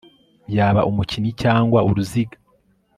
Yaba 0.55 0.81
umukinnyi 0.89 1.31
cyangwa 1.41 1.79
uruziga 1.89 2.37